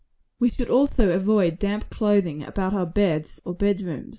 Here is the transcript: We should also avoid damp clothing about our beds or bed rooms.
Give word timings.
We 0.39 0.49
should 0.49 0.71
also 0.71 1.09
avoid 1.11 1.59
damp 1.59 1.91
clothing 1.91 2.41
about 2.41 2.73
our 2.73 2.87
beds 2.87 3.39
or 3.45 3.53
bed 3.53 3.81
rooms. 3.81 4.09